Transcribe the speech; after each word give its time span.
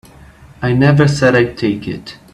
I 0.63 0.73
never 0.73 1.07
said 1.07 1.35
I'd 1.35 1.59
take 1.59 1.87
it. 1.87 2.17